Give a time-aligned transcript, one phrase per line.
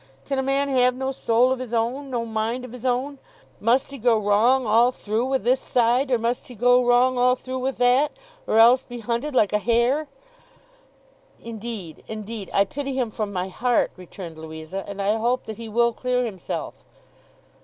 [0.25, 3.19] Can a man have no soul of his own, no mind of his own?
[3.59, 7.35] Must he go wrong all through wi' this side, or must he go wrong all
[7.35, 8.11] through wi' that,
[8.47, 10.07] or else be hunted like a hare?'
[11.39, 15.69] 'Indeed, indeed, I pity him from my heart,' returned Louisa; 'and I hope that he
[15.69, 16.83] will clear himself.